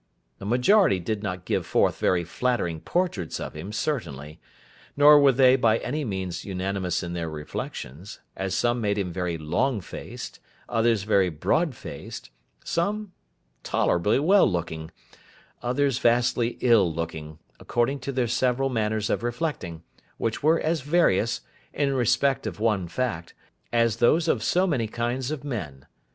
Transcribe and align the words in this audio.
The 0.39 0.47
majority 0.47 0.99
did 0.99 1.21
not 1.21 1.45
give 1.45 1.63
forth 1.63 1.99
very 1.99 2.23
flattering 2.23 2.79
portraits 2.79 3.39
of 3.39 3.53
him, 3.53 3.71
certainly; 3.71 4.39
nor 4.97 5.19
were 5.19 5.31
they 5.31 5.55
by 5.55 5.77
any 5.77 6.03
means 6.03 6.43
unanimous 6.43 7.03
in 7.03 7.13
their 7.13 7.29
reflections; 7.29 8.19
as 8.35 8.55
some 8.55 8.81
made 8.81 8.97
him 8.97 9.13
very 9.13 9.37
long 9.37 9.79
faced, 9.79 10.39
others 10.67 11.03
very 11.03 11.29
broad 11.29 11.75
faced, 11.75 12.31
some 12.63 13.11
tolerably 13.61 14.17
well 14.17 14.49
looking, 14.51 14.89
others 15.61 15.99
vastly 15.99 16.57
ill 16.61 16.91
looking, 16.91 17.37
according 17.59 17.99
to 17.99 18.11
their 18.11 18.25
several 18.27 18.69
manners 18.69 19.07
of 19.07 19.21
reflecting: 19.21 19.83
which 20.17 20.41
were 20.41 20.59
as 20.59 20.81
various, 20.81 21.41
in 21.75 21.93
respect 21.93 22.47
of 22.47 22.59
one 22.59 22.87
fact, 22.87 23.35
as 23.71 23.97
those 23.97 24.27
of 24.27 24.41
so 24.41 24.65
many 24.65 24.87
kinds 24.87 25.29
of 25.29 25.43
men. 25.43 25.85